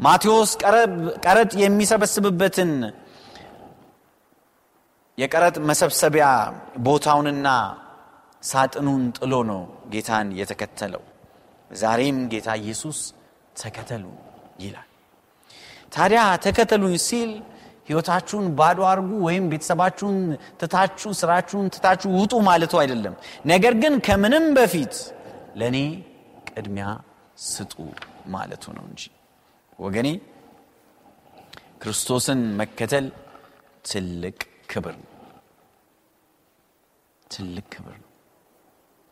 ማቴዎስ 0.00 0.50
ቀረጥ 1.24 1.52
የሚሰበስብበትን 1.62 2.72
የቀረጥ 5.18 5.56
መሰብሰቢያ 5.68 6.26
ቦታውንና 6.78 7.48
ሳጥኑን 8.42 9.02
ጥሎ 9.18 9.34
ነው 9.50 9.60
ጌታን 9.92 10.28
የተከተለው። 10.40 11.02
ዛሬም 11.70 12.18
ጌታ 12.32 12.48
ኢየሱስ 12.62 12.98
ተከተሉ 13.56 14.04
ይላል። 14.60 14.88
ታዲያ 15.92 16.22
ተከተሉኝ 16.44 16.94
ሲል 17.06 17.30
ህይወታችሁን 17.88 18.46
ባዶ 18.58 18.78
አርጉ 18.90 19.10
ወይም 19.26 19.44
ቤተሰባችሁን 19.52 20.16
ትታችሁ 20.60 21.10
ስራችሁን 21.20 21.66
ትታችሁ 21.74 22.08
ውጡ 22.18 22.34
ማለቱ 22.48 22.74
አይደለም። 22.82 23.14
ነገር 23.46 23.74
ግን 23.82 23.94
ከምንም 24.06 24.46
በፊት 24.56 24.94
ለእኔ 25.56 25.76
ቅድሚያ 26.50 26.86
ስጡ 27.46 27.74
ማለቱ 28.26 28.64
ነው 28.76 28.84
እንጂ። 28.90 29.02
ወገኔ 29.78 30.08
ክርስቶስን 31.82 32.40
መከተል 32.60 33.06
ትልቅ 33.84 34.36
ክብር 34.68 34.94
ነው። 35.00 35.10
ትልቅ 37.30 37.66
ክብር 37.74 37.96
ነው። 37.96 38.10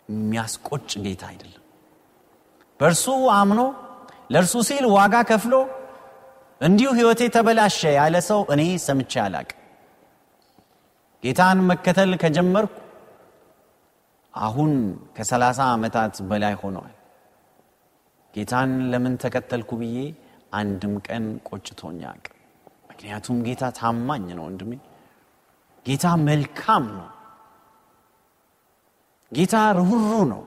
የሚያስቆጭ 0.09 0.91
ጌታ 1.05 1.23
አይደለም። 1.31 1.61
በእርሱ 2.81 3.05
አምኖ 3.37 3.61
ለእርሱ 4.33 4.55
ሲል 4.69 4.85
ዋጋ 4.97 5.15
ከፍሎ 5.31 5.55
እንዲሁ 6.61 6.91
ህይወቴ 6.99 7.23
ተበላሸ 7.35 7.81
ያለ 7.97 8.17
ሰው 8.29 8.41
እኔ 8.55 8.63
ሰምቼ 8.85 9.13
አላቅ 9.25 9.49
ጌታን 11.23 11.59
መከተል 11.71 12.13
ከጀመርኩ 12.23 12.75
አሁን 14.35 14.73
ከሰላሳ 15.17 15.61
ዓመታት 15.75 16.15
በላይ 16.31 16.55
ሆነዋል 16.63 16.95
ጌታን 18.35 18.71
ለምን 18.93 19.15
ተከተልኩ 19.23 19.71
ብዬ 19.81 19.99
አንድም 20.53 20.95
ቀን 21.07 21.25
ቆጭቶኛ 21.49 22.01
አቅ 22.13 22.25
ምክንያቱም 22.89 23.39
ጌታ 23.47 23.65
ታማኝ 23.79 24.27
ነው 24.39 24.45
ወንድሜ 24.49 24.73
ጌታ 25.87 26.07
መልካም 26.27 26.85
ነው። 26.99 27.09
ጌታ 29.33 29.55
ርሁሩ 29.79 30.11
ነው። 30.33 30.43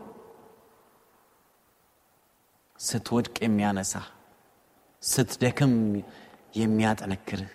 ስትወድቅ 2.79 3.35
የሚያነሳ 3.45 3.93
ስትደክም 5.03 5.73
የሚያጠነክርህ 6.55 7.51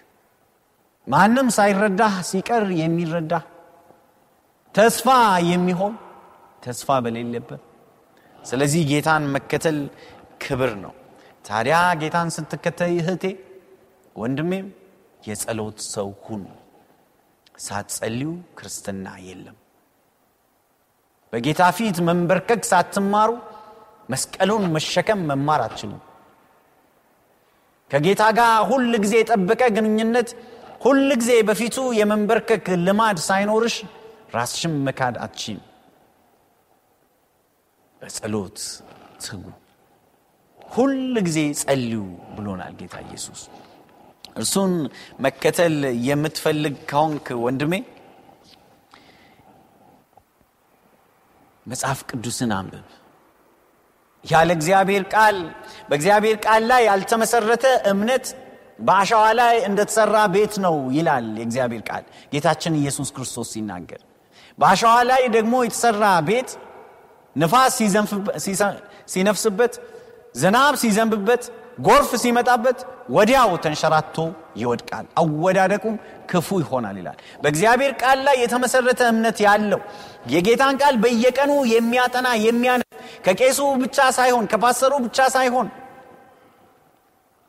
ማንም 1.06 1.48
ሳይረዳህ 1.56 2.14
ሲቀር 2.30 2.64
የሚረዳህ 2.80 3.44
ተስፋ 4.74 5.06
የሚሆን 5.50 5.94
ተስፋ 6.64 6.98
በሌለበት። 7.04 7.62
ስለዚህ 8.38 8.82
ጌታን 8.90 9.24
መከተል 9.34 9.78
ክብር 10.44 10.72
ነው። 10.84 10.94
ታዲያ 11.44 11.78
ጌታን 12.02 12.28
ስትከተል 12.36 12.92
እህቴ 12.98 13.24
ወንድሜም 14.16 14.66
የጸሎት 15.22 15.78
ሰው 15.88 16.08
ሁኑ 16.24 16.44
ሳትጸልዩ 17.54 18.28
ክርስትና 18.58 19.06
የለም። 19.26 19.56
በጌታ 21.32 21.62
ፊት 21.76 21.98
መንበርከክ 22.06 22.62
ሳትማሩ 22.70 23.30
መስቀሉን 24.08 24.64
መሸከም 24.74 25.20
መማር 25.28 25.60
አትችሉም። 25.66 26.00
ከጌታ 27.90 28.22
ጋር 28.38 28.52
ሁል 28.70 28.92
ጊዜ 29.04 29.14
የጠበቀ 29.20 29.62
ግንኙነት 29.76 30.28
ሁል 30.82 31.08
ጊዜ 31.20 31.32
በፊቱ 31.48 31.76
የመንበርከክ 31.98 32.66
ልማድ 32.86 33.18
ሳይኖርሽ 33.26 33.76
ራስሽም 34.34 34.74
መካድ 34.86 35.16
አትችም 35.24 35.58
በጸሎት 38.02 38.58
ትጉ። 39.24 39.44
ሁል 40.58 40.94
ጊዜ 41.26 41.38
ጸልዩ 41.60 42.00
ብሎናል 42.36 42.72
ጌታ 42.80 42.96
ኢየሱስ 43.06 43.40
እርሱን 44.36 44.72
መከተል 45.20 45.74
የምትፈልግ 46.06 46.74
ከሆንክ 46.90 47.26
ወንድሜ 47.42 47.74
መጽሐፍ 51.66 51.98
ቅዱስን 52.10 52.52
አንብብ። 52.56 52.86
ያለ 54.24 54.50
እግዚአብሔር 54.56 55.04
ቃል 55.14 55.36
በእግዚአብሔር 55.88 56.36
ቃል 56.44 56.62
ላይ 56.70 56.82
ያልተመሰረተ 56.88 57.64
እምነት 57.92 58.26
በአሸዋ 58.78 59.24
ላይ 59.40 59.56
እንደተሰራ 59.68 60.16
ቤት 60.34 60.54
ነው 60.64 60.76
ይላል 60.96 61.26
የእግዚአብሔር 61.40 61.82
ቃል። 61.90 62.04
ጌታችን 62.32 62.78
ኢየሱስ 62.80 63.08
ክርስቶስ 63.16 63.48
ሲናገር 63.54 64.00
በአሸዋ 64.58 64.94
ላይ 65.10 65.22
ደግሞ 65.36 65.54
የተሰራ 65.64 66.04
ቤት 66.28 66.50
ንፋስ 67.36 67.76
ሲነፍስበት 69.14 69.74
ዝናብ 70.34 70.74
ሲዘንብበት 70.82 71.44
ጎርፍ 71.78 72.10
ሲመጣበት 72.22 72.78
ወዲያው 73.10 73.50
ተንሸራቶ 73.64 74.16
ይወድቃል። 74.56 75.06
አወዳደቁም 75.20 75.94
ክፉ 76.30 76.48
ይሆናል 76.62 76.96
ይላል። 77.00 77.16
በእግዚአብሔር 77.42 77.92
ቃል 78.02 78.18
ላይ 78.26 78.36
የተመሰረተ 78.42 79.00
እምነት 79.12 79.38
ያለው 79.46 79.80
የጌታን 80.32 80.76
ቃል 80.82 80.96
በየቀኑ 81.04 81.52
የሚያጠና 81.72 82.28
የሚያነ 82.46 82.82
ከቄሱ 83.24 83.60
ብቻ 83.82 83.98
ሳይሆን 84.18 84.44
ከፓሰሩ 84.52 84.92
ብቻ 85.06 85.28
ሳይሆን 85.36 85.68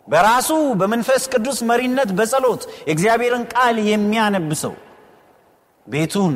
በራሱ 0.08 0.50
በመንፈስ 0.80 1.24
ቅዱስ 1.34 1.60
መሪነት 1.70 2.10
በጸሎት 2.18 2.64
የእግዚአብሔርን 2.88 3.44
ቃል 3.54 3.76
የሚያነብሰው 3.92 4.74
ቤቱን 5.88 6.36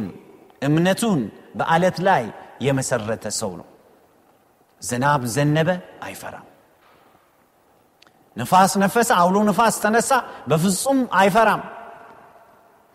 እምነቱን 0.63 1.19
በአለት 1.57 1.97
ላይ 2.07 2.23
የመሰረተ 2.61 3.25
ሰው 3.39 3.51
ነው። 3.59 3.67
ዝናብ 4.81 5.21
ዘነበ 5.35 5.69
አይፈራም 6.03 6.45
ንፋስ 8.37 8.71
ነፈሰ 8.81 9.09
አውሎ 9.19 9.37
ንፋስ 9.47 9.75
ተነሳ 9.83 10.09
በፍጹም 10.49 10.99
አይፈራም። 11.19 11.61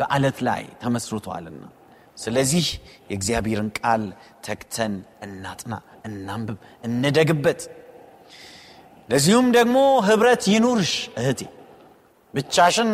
በአለት 0.00 0.38
ላይ 0.46 0.62
ተመስርቷልና 0.82 1.62
ስለዚህ 2.18 2.66
የእግዚአብሔርን 3.10 3.68
ቃል 3.78 4.02
ተክተን 4.46 4.94
እናጥና 5.26 5.74
እናንብብ 6.04 6.58
እንደግበት። 6.88 7.60
ለዚሁም 9.08 9.46
ደግሞ 9.56 9.76
ህብረት 10.08 10.42
ይኑርሽ 10.52 10.92
እህቴ 11.20 11.40
ብቻሽን 12.34 12.90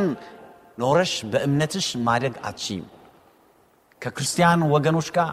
ኖረሽ 0.79 1.13
በእምነትሽ 1.33 1.89
ማደግ 2.07 2.35
አትችይም። 2.45 2.87
ከክርስቲያን 4.03 4.61
ወገኖች 4.73 5.09
ጋር 5.17 5.31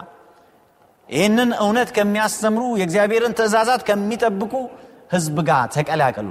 ይህንን 1.08 1.50
እውነት 1.60 1.90
ከሚያስተምሩ 1.96 2.62
የእግዚአብሔርን 2.78 3.36
ትእዛዛት 3.38 3.82
ከሚጠብቁ 3.88 4.52
ህዝብ 5.12 5.36
ጋር 5.48 5.64
ተቀላቀሉ 5.74 6.28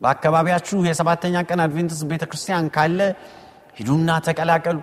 በአካባቢያችሁ 0.00 0.78
የሰባተኛ 0.88 1.36
ቀን 1.48 1.60
አድቬንትስ 1.64 2.00
ቤተ 2.10 2.24
ክርስቲያን 2.30 2.68
ካለ 2.76 3.00
ሂዱና 3.78 4.10
ተቀላቀሉ። 4.26 4.78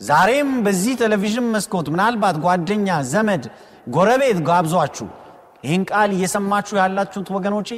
ዛሬም 0.00 0.50
በዚህ 0.64 0.94
ቴሌቪዥን 1.00 1.46
መስኮት 1.54 1.86
ምናልባት 1.94 2.36
ጓደኛ 2.44 2.88
ዘመድ 3.12 3.44
ጎረቤት 3.94 4.38
ጋብዟችሁ 4.48 5.06
ይህን 5.64 5.84
ቃል 5.90 6.10
እየሰማችሁ 6.16 6.74
ያላችሁት 6.80 7.28
ወገኖቼ 7.36 7.68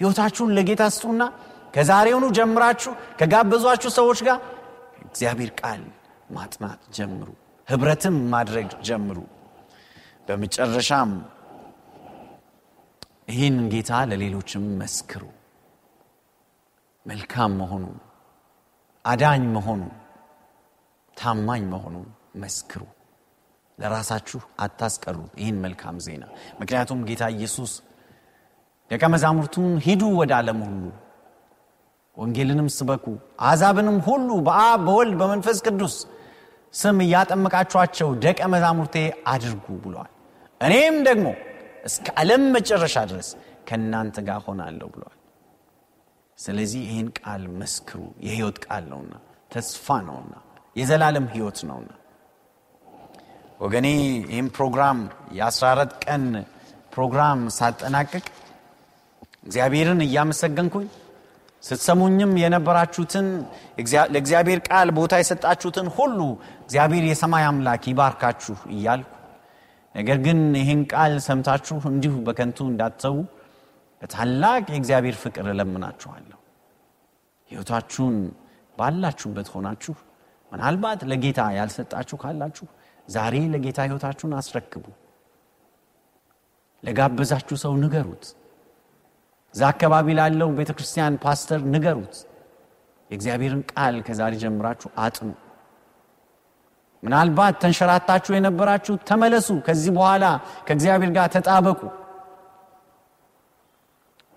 ህይወታችሁን 0.00 0.52
ለጌታ 0.56 0.82
ስጡና 0.96 1.22
ከዛሬውኑ 1.74 2.24
ጀምራችሁ 2.38 2.92
ከጋበዟችሁ 3.18 3.90
ሰዎች 3.98 4.20
ጋር 4.28 4.38
እግዚአብሔር 5.06 5.50
ቃል 5.60 5.82
ማጥናት 6.30 6.80
ጀምሩ 6.96 7.28
ህብረትም 7.68 8.16
ማድረግ 8.34 8.68
ጀምሩ። 8.88 9.18
በመጨረሻም 10.28 11.10
ይህን 13.30 13.56
ጌታ 13.72 13.92
ለሌሎችም 14.10 14.64
መስክሩ 14.80 15.22
መልካም 17.06 17.52
መሆኑ 17.58 17.84
አዳኝ 19.04 19.42
መሆኑ 19.56 19.82
ታማኝ 21.16 21.64
መሆኑ 21.74 21.96
መስክሩ። 22.42 22.82
ለራሳችሁ 23.78 24.40
አታስቀሩት 24.58 25.32
ይህን 25.40 25.56
መልካም 25.64 25.96
ዜና። 26.04 26.24
ምክንያቱም 26.60 27.00
ጌታ 27.08 27.24
ኢየሱስ 27.36 27.72
ደቀ 28.90 29.02
መዛሙርቱን 29.14 29.68
ሂዱ 29.86 30.02
ወደ 30.18 30.32
ዓለም 30.38 30.60
ሁሉ 30.66 30.82
ወንጌልንም 32.16 32.68
ስበኩ 32.76 33.06
አዛብንም 33.48 33.98
ሁሉ 34.06 34.28
በአብ 34.46 34.80
በወልድ 34.86 35.14
በመንፈስ 35.20 35.58
ቅዱስ 35.66 35.96
ስም 36.74 36.98
እያጠመቃችኋቸው 37.04 38.08
ደቀ 38.24 38.40
መዛሙርቴ 38.54 38.96
አድርጉ 39.26 39.66
ብሏል። 39.84 40.10
እኔም 40.60 40.96
ደግሞ 41.08 41.26
እስከ 41.84 42.06
ዓለም 42.20 42.44
መጨረሻ 42.56 42.96
ድረስ 43.10 43.28
ከእናንተ 43.68 44.16
ጋር 44.28 44.40
ሆናለሁ 44.46 44.88
ብሏል 44.94 45.15
ስለዚህ 46.38 46.80
ይህን 46.86 47.08
ቃል 47.18 47.42
መስክሩ። 47.60 47.98
የህይወት 48.26 48.58
ቃል 48.64 48.84
ነውና 48.90 49.12
ተስፋ 49.50 49.96
ነውና 50.08 50.34
የዘላለም 50.76 51.26
ህይወት 51.34 51.58
ነውና። 51.68 51.90
ወገኔ 53.60 53.86
ይህም 54.30 54.48
ፕሮግራም 54.56 54.98
የ14 55.38 55.94
ቀን 56.04 56.24
ፕሮግራም 56.94 57.40
ሳጠናቅቅ 57.58 58.24
እግዚአብሔርን 59.46 60.00
እያመሰገንኩኝ 60.06 60.86
ስትሰሙኝም 61.62 62.32
የነበራችሁትን 62.40 63.26
ለእግዚአብሔር 64.12 64.60
ቃል 64.68 64.88
ቦታ 64.98 65.14
የሰጣችሁትን 65.20 65.88
ሁሉ 65.96 66.18
እግዚአብሔር 66.64 67.04
የሰማይ 67.08 67.44
አምላክ 67.48 67.84
ይባርካችሁ 67.92 68.56
እያልኩ 68.74 69.12
ነገር 69.94 70.18
ግን 70.26 70.40
ይህን 70.60 70.80
ቃል 70.92 71.12
ሰምታችሁ 71.26 71.76
እንዲሁ 71.90 72.14
በከንቱ 72.26 72.58
እንዳትሰዉ 72.70 73.16
በታላቅ 74.02 74.64
የእግዚአብሔር 74.70 75.16
ፍቅር 75.22 75.46
እለምናችኋለሁ። 75.52 76.38
ህይወታችሁን 77.50 78.16
ባላችሁበት 78.76 79.48
ሆናችሁ 79.54 79.94
ምናልባት 80.52 81.00
ለጌታ 81.10 81.40
ያልሰጣችሁ 81.56 82.16
ካላችሁ 82.22 82.66
ዛሬ 83.08 83.34
ለጌታ 83.52 83.78
ህይወታችሁን 83.86 84.32
አስረክቡ። 84.38 84.84
ለጋበዛችሁ 86.82 87.56
ሰው 87.62 87.72
ንገሩት። 87.82 88.24
እዛ 89.54 89.62
አካባቢ 89.72 90.06
ላለው 90.18 90.48
ቤተ 90.58 90.70
ክርስቲያን 90.78 91.14
ፓስተር 91.24 91.60
ንገሩት። 91.74 92.16
የእግዚአብሔርን 93.10 93.62
ቃል 93.72 93.96
ከዛሬ 94.06 94.32
ጀምራችሁ 94.42 94.88
አጥኑ። 94.98 95.28
ምናልባት 97.02 97.54
ተንሸራታችሁ 97.62 98.32
የነበራችሁ 98.36 98.94
ተመለሱ። 99.08 99.48
ከዚህ 99.66 99.92
በኋላ 99.96 100.24
ከእግዚአብሔር 100.66 101.10
ጋር 101.16 101.26
ተጣበቁ 101.34 101.80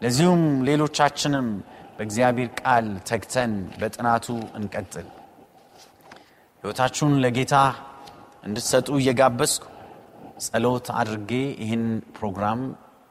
ለዚሁም 0.02 0.44
ሌሎቻችንም 0.68 1.48
በእግዚአብሔር 1.98 2.50
ቃል 2.60 2.86
ተግተን 3.10 3.54
በጥናቱ 3.80 4.28
እንቀጥል። 4.58 5.08
ሕይወታችሁን 6.64 7.14
ለጌታ 7.24 7.56
እንድትሰጡ 8.44 8.88
እየጋበዝኩ 9.00 9.66
ጸሎት 10.46 10.88
አድርጌ 11.00 11.32
ይህን 11.64 11.84
ፕሮግራም 12.18 12.62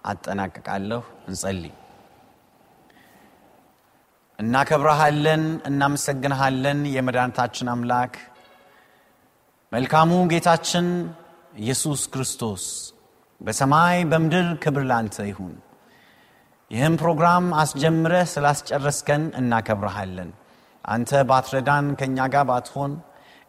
አጠናቅቃለሁ። 0.04 1.02
እንጸልይ። 1.28 1.74
እናከብረሃለን 4.38 5.44
እናመሰግንሃለን 5.68 6.80
የመድኃኒታችን 6.94 7.70
አምላክ። 7.72 8.14
መልካሙ 9.72 10.10
ጌታችን 10.32 10.86
ኢየሱስ 11.58 12.02
ክርስቶስ 12.12 12.64
በሰማይ 13.40 13.98
በምድር 14.10 14.46
ክብር 14.62 14.84
ላንተ 14.90 15.16
ይሁን 15.28 15.54
ይህም 16.70 16.94
ፕሮግራም 17.00 17.44
አስጀምረህ 17.60 18.24
ስላስጨረስከን 18.32 19.22
እናከብረሃለን። 19.38 20.30
አንተ 20.84 21.20
ባትረዳን 21.30 21.86
ከእኛ 22.00 22.26
ጋር 22.34 22.44
ባትሆን 22.50 22.92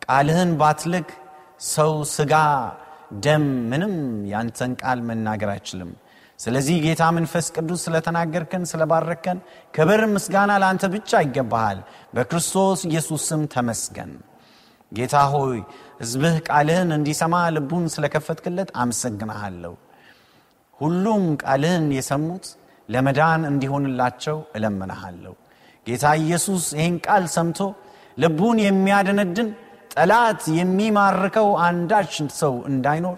ቃልህን 0.02 0.52
ባትልክ 0.62 1.10
ሰው 1.70 1.92
ስጋ 2.14 2.34
ደም 3.26 3.46
ምንም 3.72 3.96
ያንተን 4.32 4.74
ቃል 4.82 5.00
መናገር 5.10 5.50
አይችልም። 5.54 5.92
ስለዚህ 6.40 6.76
ጌታ 6.86 7.04
መንፈስ 7.18 7.46
ቅዱስ 7.56 7.82
ስለተናገርከን 7.86 8.64
ስለባረከን 8.72 9.40
ክብር 9.74 10.02
ምስጋና 10.14 10.52
ለአንተ 10.64 10.86
ብቻ 10.94 11.22
ይገባሃል። 11.26 11.80
በክርስቶስ 12.16 12.82
ኢየሱስ 12.90 13.26
ስም 13.30 13.44
ተመስገን። 13.56 14.12
ጌታ 14.92 15.16
ሆይ 15.34 15.60
ህዝብህ 16.02 16.38
ቃልህን 16.48 16.92
እንዲሰማ 16.98 17.36
ልቡን 17.56 17.86
ስለከፈትክለት 17.96 18.72
አመሰግናሃለሁ 18.84 19.74
ሁሉም 20.80 21.24
ቃልህን 21.44 21.88
የሰሙት 21.98 22.46
ለመዳን 22.90 23.42
እንዲሆንላቸው 23.52 24.38
እለምናሃለሁ 24.58 25.34
ጌታ 25.88 26.06
ኢየሱስ 26.24 26.64
ይህን 26.78 26.96
ቃል 27.06 27.26
ሰምቶ 27.36 27.60
ልቡን 28.18 28.58
የሚያደነድን 28.66 29.50
ጠላት 29.94 30.42
የሚማርከው 30.58 31.50
አንዳች 31.68 32.14
ሰው 32.42 32.56
እንዳይኖር 32.72 33.18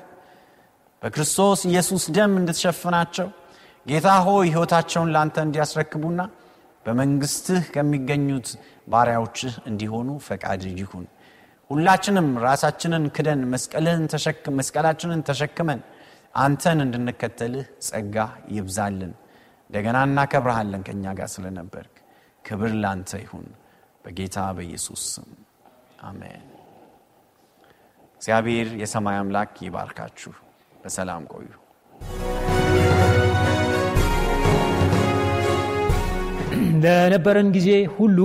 በክርስቶስ 1.01 1.61
ኢየሱስ 1.69 2.03
ደም 2.17 2.33
እንድትሸፍናቸው 2.39 3.27
ጌታ 3.85 4.09
ሆይ 4.27 4.45
ሕይወታቸውን 4.53 5.11
ለአንተ 5.13 5.37
እንዲያስረክቡና 5.45 6.21
በመንግስትህ 6.85 7.63
ከሚገኙት 7.73 8.47
ባሪያዎችህ 8.91 9.53
እንዲሆኑ 9.69 10.09
ፈቃድ 10.27 10.61
ይሁን። 10.73 11.05
ሁላችንም 11.69 12.27
ራሳችንን 12.45 13.03
ክደን 13.15 13.41
መስቀላችንን 14.57 15.21
ተሸክመን 15.29 15.81
አንተን 16.35 16.79
እንድንከተልህ 16.85 17.67
ጸጋ 17.87 18.15
ይብዛልን 18.55 19.11
እንደገና 19.71 19.97
እናከብረሃለን 20.05 20.81
ከእኛ 20.87 21.03
ጋር 21.17 21.29
ስለነበርክ። 21.33 21.93
ክብር 22.45 22.71
ላንተ 22.81 23.11
ይሁን 23.21 23.45
በጌታ 24.05 24.37
በኢየሱስ 24.57 25.03
ስም። 25.13 25.29
አሜን። 26.03 26.43
እግዚአብሔር 28.15 28.69
የሰማይ 28.81 29.19
አምላክ 29.21 29.53
ይባርካችሁ። 29.65 30.33
በሰላም 30.83 31.23
ቆዩ 31.33 31.49
ለነበረን 36.81 37.49
ጊዜ 37.55 37.69
ሁሉ 37.95 38.17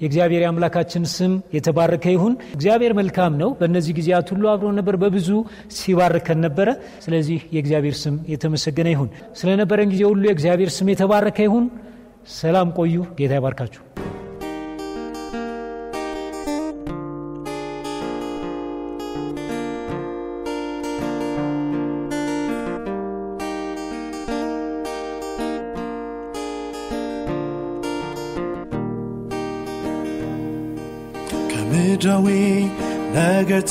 የእግዚአብሔር 0.00 0.42
የአምላካችን 0.44 1.04
ስም 1.14 1.32
የተባረከ 1.56 2.04
ይሁን። 2.14 2.34
እግዚአብሔር 2.56 2.92
መልካም 3.00 3.32
ነው። 3.42 3.50
በእነዚህ 3.60 3.96
ጊዜያት 3.98 4.28
ሁሉ 4.34 4.44
አብሮ 4.52 4.70
ነበር፣ 4.78 4.96
በብዙ 5.02 5.28
ሲባርከን 5.78 6.40
ነበረ። 6.46 6.68
ስለዚህ 7.04 7.40
የእግዚአብሔር 7.56 7.96
ስም 8.02 8.16
የተመሰገነ 8.32 8.88
ይሁን። 8.94 9.10
ስለነበረን 9.40 9.90
ጊዜ 9.94 10.02
ሁሉ 10.12 10.22
የእግዚአብሔር 10.28 10.72
ስም 10.76 10.90
የተባረከ 10.94 11.40
ይሁን። 11.48 11.66
ሰላም 12.34 12.68
ቆዩ። 12.78 12.96
ጌታ 13.18 13.32
ይባርካችሁ። 13.38 13.82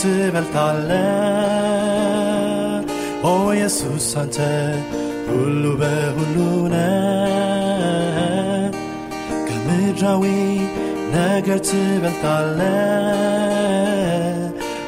ነገር 0.04 0.12
ትበልጣለ 0.36 0.90
ኦ 3.24 3.32
ኢየሱስ 3.54 4.08
አንተ 4.22 4.38
ሁሉ 5.28 5.64
በሁሉ 5.82 6.36
ነ 6.74 6.78
ከምድራዊ 9.48 10.24
ነገር 11.16 11.60
ትበልጣለ 11.70 12.60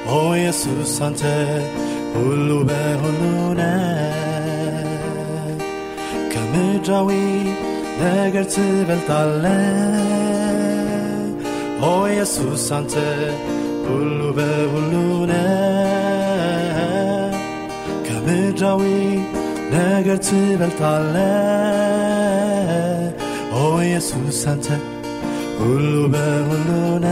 ኦ 0.10 0.20
ኢየሱስ 0.40 0.96
አንተ 1.08 1.24
ሁሉ 2.16 2.50
በሁሉ 2.70 3.22
ነ 3.60 3.72
ከምድራዊ 6.34 7.10
ነገር 8.04 8.48
ትበልጣለ 8.56 9.46
ኦ 11.86 11.96
አንተ 12.76 12.96
ሁሉ 13.86 14.22
በሁሉ 14.38 14.94
ነ 15.30 15.34
ከምድራዊ 18.08 18.84
ነገር 19.74 20.20
ትበልጣለ 20.28 21.16
ኦ 23.56 23.66
ኢየሱስ 23.88 24.42
አንተ 24.54 24.68
ሁሉ 25.60 25.84
በሁሉ 26.14 26.70
ነ 27.06 27.08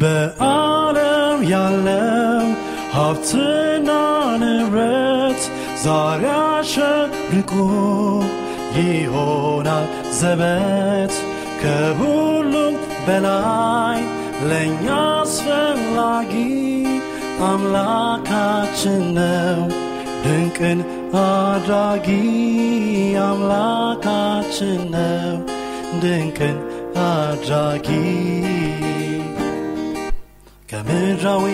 በዓለም 0.00 1.38
ያለው 1.50 2.44
ሀብትና 2.94 3.88
ንብረት 4.42 5.17
ዛሬ 5.88 6.22
አሸብርቆ 6.38 7.52
ይሆናል 8.78 9.84
ዘበት 10.18 11.12
ከሁሉም 11.60 12.74
በላይ 13.06 14.00
ለእኛ 14.48 14.86
አስፈላጊ 15.14 16.32
አምላካችን 17.48 19.02
ነው። 19.18 19.60
ድንቅን 20.24 20.80
አድራጊ 21.22 22.08
አምላካችን 23.28 24.82
ነው። 24.94 25.36
ድንቅን 26.02 26.58
አድራጊ 27.06 27.88
ከምድራዊ 30.70 31.46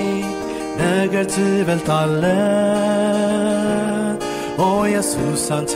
ነገር 0.80 1.26
ትበልጣለ 1.34 2.24
ኦ 4.58 4.68
ኢየሱስ 4.86 5.44
አንተ 5.50 5.74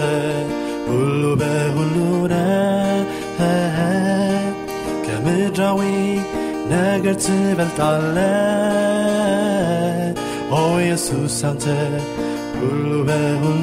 ሁሉ 0.89 1.23
በሁሉ 1.41 1.97
ነ 2.27 2.37
ከምድራዊ 5.07 5.81
ነገር 6.73 7.17
ትበልጣለ 7.17 8.17
ኦ 10.53 10.63
ኢየሱስ 10.79 11.39
አንተ 11.45 11.67
ሁሉ 12.61 12.93
በሁሉ 13.09 13.63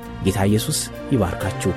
ጌታ 0.25 0.39
ኢየሱስ 0.43 0.79
ይባርካችሁ። 1.11 1.71